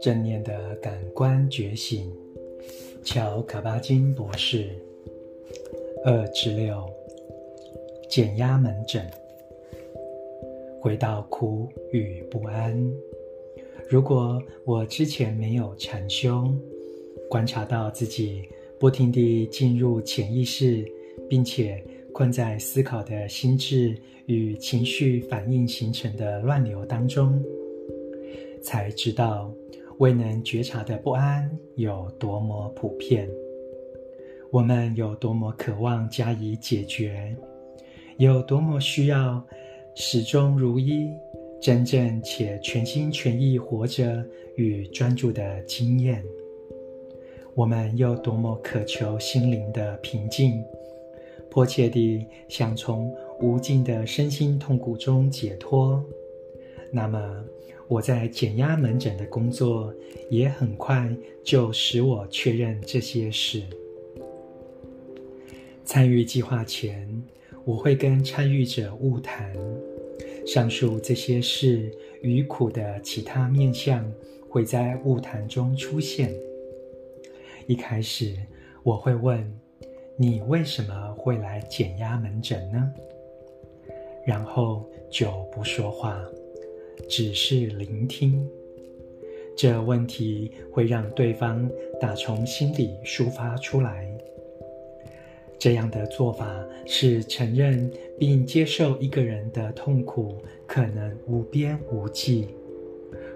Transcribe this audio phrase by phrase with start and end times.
[0.00, 2.10] 正念的感官觉醒，
[3.04, 4.70] 乔·卡巴金博士。
[6.04, 6.84] 二至六，
[8.08, 9.08] 减压门诊。
[10.80, 12.92] 回到苦与不安。
[13.88, 16.52] 如果我之前没有禅修，
[17.30, 18.48] 观察到自己
[18.80, 20.84] 不停地进入潜意识，
[21.28, 21.80] 并且
[22.12, 27.42] 困在思考的心智与情绪反应形成的乱流当中，
[28.62, 29.52] 才知道。
[29.98, 33.28] 未能觉察的不安有多么普遍，
[34.50, 37.36] 我们有多么渴望加以解决，
[38.16, 39.44] 有多么需要
[39.94, 41.08] 始终如一、
[41.60, 46.24] 真正且全心全意活着与专注的经验。
[47.54, 50.64] 我们又多么渴求心灵的平静，
[51.52, 56.02] 迫切地想从无尽的身心痛苦中解脱。
[56.90, 57.44] 那么，
[57.88, 59.92] 我在减压门诊的工作
[60.30, 63.62] 也很快就使我确认这些事。
[65.84, 67.22] 参与计划前，
[67.66, 69.54] 我会跟参与者晤谈，
[70.46, 74.10] 上述这些事与苦的其他面向
[74.48, 76.32] 会在晤谈中出现。
[77.66, 78.34] 一开始，
[78.82, 79.46] 我会问
[80.22, 82.94] ：“你为什么会来减压门诊呢？”
[84.24, 86.16] 然后就不说话。
[87.08, 88.48] 只是聆听，
[89.56, 91.68] 这问题会让对方
[92.00, 94.16] 打从心里抒发出来。
[95.58, 100.36] 这样的做法是承认并接受一个人的痛苦
[100.68, 102.46] 可能无边无际，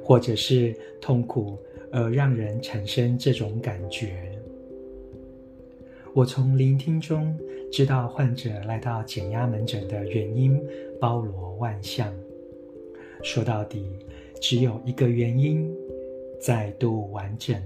[0.04, 1.58] 或者是痛苦
[1.90, 4.35] 而让人产生这种感觉。
[6.16, 7.38] 我从聆听中
[7.70, 10.58] 知道患者来到减压门诊的原因
[10.98, 12.10] 包罗万象。
[13.22, 13.86] 说到底，
[14.40, 15.70] 只有一个原因：
[16.40, 17.62] 再度完整，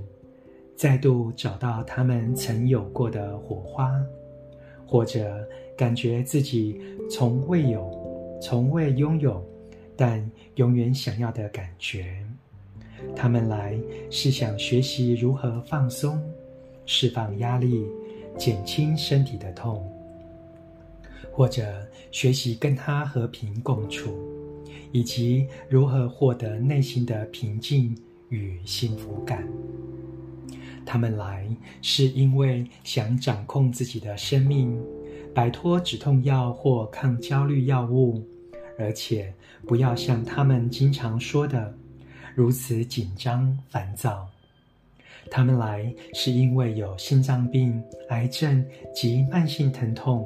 [0.75, 4.05] 再度找到他们曾有过的火花，
[4.85, 7.89] 或者感觉自己从未有、
[8.43, 9.41] 从未拥有，
[9.97, 12.17] 但永远想要的感觉。
[13.15, 13.79] 他们来
[14.11, 16.21] 是想学习如何放松、
[16.85, 17.87] 释放压力、
[18.37, 19.91] 减轻身体的痛，
[21.33, 24.17] 或者学习跟他和平共处。
[24.93, 27.97] 以及如何获得内心的平静
[28.29, 29.47] 与幸福感。
[30.85, 31.47] 他们来
[31.81, 34.77] 是因为想掌控自己的生命，
[35.33, 38.21] 摆脱止痛药或抗焦虑药物，
[38.79, 39.33] 而且
[39.65, 41.73] 不要像他们经常说的
[42.35, 44.29] 如此紧张烦躁。
[45.29, 48.65] 他们来是因为有心脏病、癌症
[48.95, 50.25] 及慢性疼痛。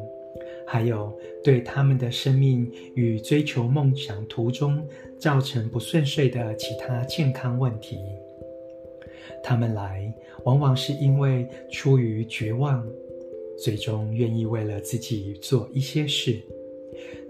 [0.66, 4.84] 还有对他们的生命与追求梦想途中
[5.18, 7.98] 造成不顺遂的其他健康问题，
[9.42, 10.12] 他们来
[10.44, 12.84] 往往是因为出于绝望，
[13.58, 16.40] 最终愿意为了自己做一些事。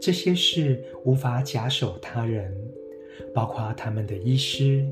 [0.01, 2.57] 这些事无法假手他人，
[3.35, 4.87] 包括他们的医师，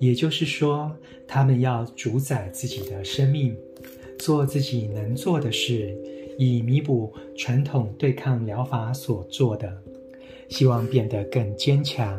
[0.00, 0.90] 也就是说，
[1.28, 3.56] 他们要主宰自己的生命，
[4.18, 5.96] 做自己能做的事。
[6.38, 9.70] 以弥补传统对抗疗法所做的，
[10.48, 12.18] 希望变得更坚强、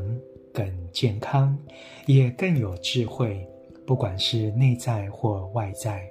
[0.53, 1.57] 更健康，
[2.05, 3.43] 也更有智慧，
[3.83, 6.07] 不管是内在或外在。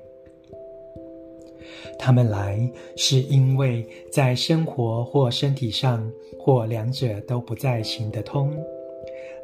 [2.00, 8.52] 他们来是因为在生活或身体上，或两者都不再行得通，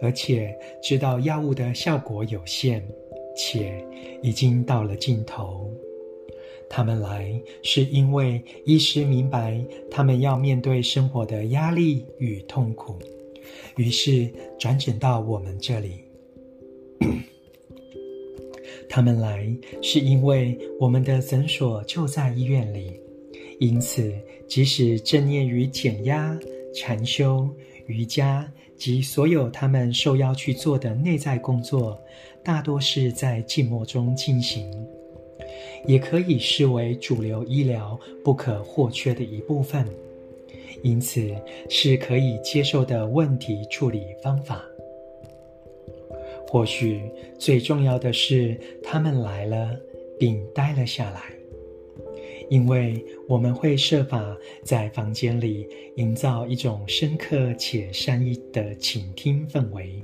[0.01, 2.83] 而且知道药物的效果有限，
[3.37, 3.85] 且
[4.23, 5.71] 已经到了尽头。
[6.69, 12.99] 他们来是因为医师明白他们要面对生活的压力与痛苦，
[13.77, 16.01] 于是转诊到我们这里。
[18.89, 19.49] 他们来
[19.83, 23.01] 是因为我们的诊所就在医院里，
[23.61, 24.13] 因此
[24.49, 26.37] 即使正念与减压、
[26.75, 27.49] 禅修、
[27.87, 32.01] 瑜伽及所有他们受邀去做的内在工作，
[32.43, 34.71] 大多是在静默中进行。
[35.87, 39.87] 也可以视为主流医疗不可或缺的一部分，
[40.83, 41.31] 因此
[41.71, 44.63] 是可以接受的问题处理方法。
[46.49, 47.03] 或许
[47.39, 49.77] 最重要的是，他们来了
[50.19, 51.21] 并待了下来，
[52.49, 55.67] 因为我们会设法在房间里
[55.97, 60.03] 营造一种深刻且善意的倾听氛围，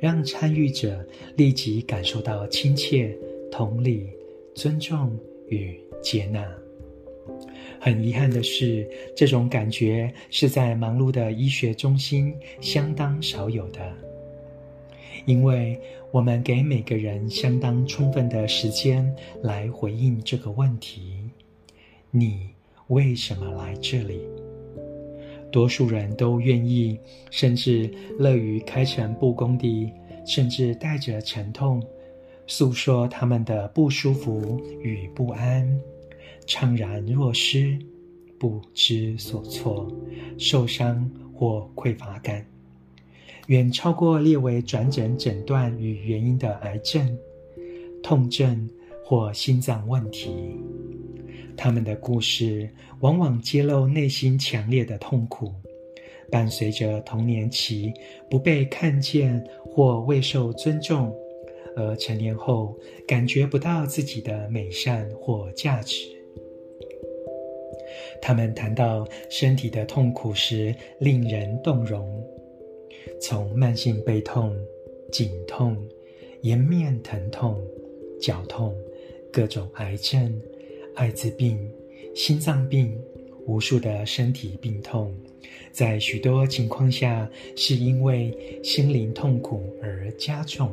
[0.00, 1.06] 让参与者
[1.36, 3.16] 立即感受到亲切、
[3.50, 4.08] 同理。
[4.56, 5.18] 尊重
[5.48, 6.48] 与接纳，
[7.80, 13.80] 很遗憾的是，这种感觉是在忙碌的医学中心相当少有的，
[15.26, 15.76] 因为
[16.12, 19.12] 我们给每个人相当充分的时间
[19.42, 21.23] 来回应这个问题：
[22.16, 22.48] 你
[22.86, 24.20] 为什么来这里？
[25.50, 26.96] 多数人都愿意，
[27.32, 29.90] 甚至乐于开诚布公地，
[30.24, 31.82] 甚至带着沉痛，
[32.46, 35.68] 诉说他们的不舒服与不安。
[36.46, 37.76] 怅然若失，
[38.38, 39.92] 不知所措，
[40.38, 42.46] 受伤或匮乏感，
[43.48, 47.18] 远超过列为转诊诊断与原因的癌症、
[48.04, 48.70] 痛症
[49.04, 50.30] 或心脏问题。
[51.56, 52.68] 他们的故事
[53.00, 55.52] 往往揭露内心强烈的痛苦，
[56.30, 57.92] 伴随着童年期
[58.28, 61.14] 不被看见或未受尊重，
[61.76, 62.76] 而成年后
[63.06, 66.06] 感觉不到自己的美善或价值。
[68.20, 72.24] 他们谈到身体的痛苦时，令人动容。
[73.20, 74.56] 从慢性背痛、
[75.12, 75.76] 颈痛、
[76.40, 77.60] 颜面疼痛、
[78.20, 78.74] 脚痛、
[79.30, 80.40] 各种癌症、
[80.94, 81.58] 艾滋病、
[82.14, 82.96] 心脏病，
[83.46, 85.12] 无数的身体病痛，
[85.72, 90.72] 在许多情况下是因为心灵痛苦而加重，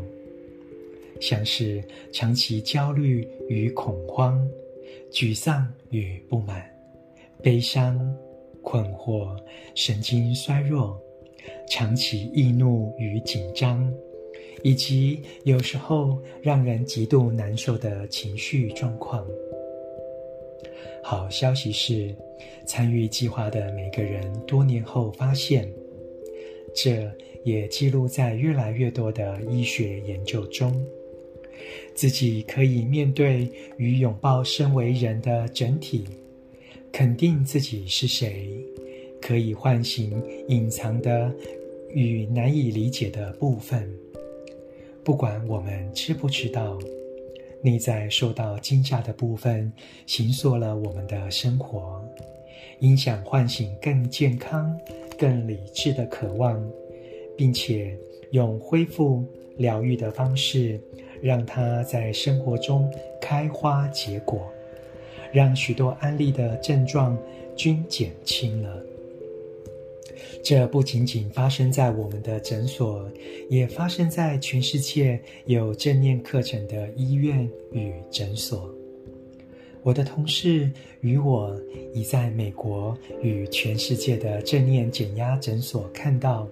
[1.20, 4.48] 像是长期焦虑与恐慌、
[5.12, 6.70] 沮丧与不满。
[7.42, 8.00] 悲伤、
[8.62, 9.36] 困惑、
[9.74, 11.02] 神经衰弱、
[11.68, 13.92] 长期易怒与紧张，
[14.62, 19.26] 以及有时候让人极度难受的情绪状况。
[21.04, 22.16] 好消息是，
[22.66, 25.68] 参与计划的每个人多年后发现，
[26.74, 27.12] 这
[27.44, 30.86] 也记录在越来越多的医学研究中，
[31.94, 36.06] 自己可以面对与拥抱身为人的整体。
[36.92, 38.50] 肯定自己是谁，
[39.22, 41.34] 可以唤醒隐藏的
[41.94, 43.90] 与难以理解的部分。
[45.02, 46.78] 不管我们知不知道，
[47.62, 49.72] 内在受到惊吓的部分，
[50.06, 52.04] 形塑了我们的生活，
[52.80, 54.76] 影响唤醒更健康、
[55.18, 56.62] 更理智的渴望，
[57.38, 57.96] 并且
[58.32, 59.24] 用恢复
[59.58, 60.80] 疗愈的方式，
[61.22, 62.92] 让它在生活中
[63.22, 64.52] 开花结果。
[65.32, 67.18] 让许多案例的症状
[67.56, 68.84] 均减轻了。
[70.44, 73.08] 这不仅仅发生在我们的诊所，
[73.50, 78.70] 也发生在全世界有正念课程的医院与诊所。
[79.84, 80.70] 我的同事
[81.02, 81.56] 与我
[81.94, 86.48] 已在美国与全世界的正念减压诊所看到，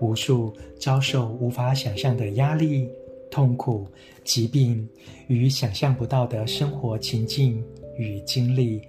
[0.00, 2.88] 无数遭受无法想象的压力、
[3.30, 3.86] 痛苦、
[4.24, 4.88] 疾病
[5.28, 7.62] 与想象不到的生活情境。
[7.98, 8.80] 与经历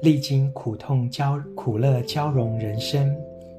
[0.00, 3.12] 历经苦痛交苦乐交融人生，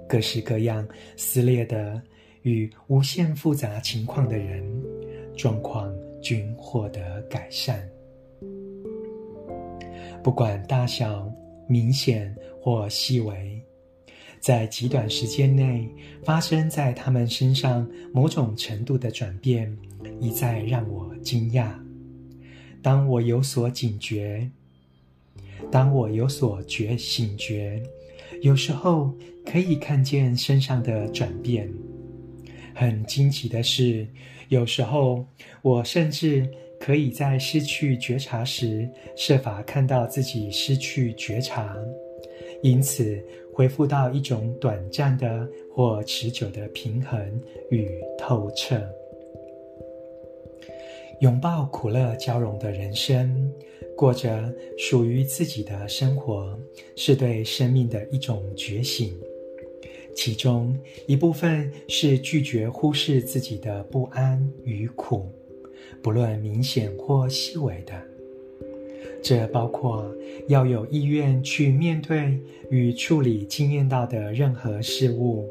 [0.08, 0.88] 各式各样
[1.18, 2.02] 撕裂的
[2.44, 4.64] 与无限复杂情况的人，
[5.36, 7.88] 状况均获得改善。
[10.24, 11.32] 不管大小、
[11.68, 13.62] 明显或细微，
[14.40, 15.90] 在极短时间内
[16.24, 19.76] 发生在他们身上某种程度的转变，
[20.20, 21.74] 一再让我惊讶。
[22.82, 24.50] 当我有所警觉。
[25.72, 27.82] 当我有所觉醒觉，
[28.42, 29.14] 有时候
[29.46, 31.72] 可以看见身上的转变。
[32.74, 34.06] 很惊奇的是，
[34.50, 35.26] 有时候
[35.62, 36.46] 我甚至
[36.80, 41.76] 可以在失去觉察时，设法看到自己失去觉察，
[42.62, 43.18] 因此
[43.54, 47.18] 恢复到一种短暂的或持久的平衡
[47.72, 48.82] 与透彻。
[51.22, 53.50] 拥抱苦乐交融的人生。
[53.96, 56.60] 过着属于自己的生活，
[56.96, 59.16] 是对生命的一种觉醒。
[60.14, 65.30] 其中一部分是拒绝忽视自己的不安与苦，
[66.02, 67.94] 不论明显或细微的。
[69.22, 70.06] 这包括
[70.48, 75.50] 要有意愿去面对与处理经验到的任何事物，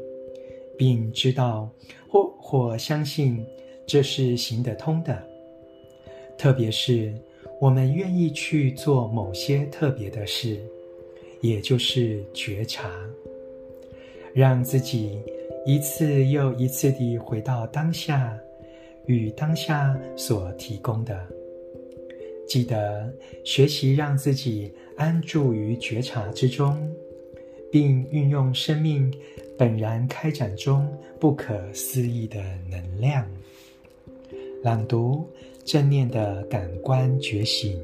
[0.77, 1.69] 并知道
[2.07, 3.43] 或或相信
[3.85, 5.21] 这是行得通的，
[6.37, 7.13] 特别是。
[7.59, 10.59] 我们愿意去做某些特别的事，
[11.41, 12.91] 也就是觉察，
[14.33, 15.19] 让自己
[15.65, 18.37] 一次又一次地回到当下，
[19.05, 21.25] 与当下所提供的。
[22.45, 23.11] 记得
[23.43, 26.77] 学习让自己安住于觉察之中，
[27.71, 29.11] 并运用生命
[29.57, 30.87] 本然开展中
[31.19, 33.25] 不可思议的能量。
[34.61, 35.25] 朗读。
[35.65, 37.75] 正念的感官觉醒。